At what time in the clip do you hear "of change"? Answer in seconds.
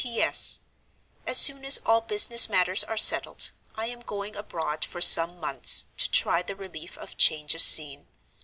6.97-7.53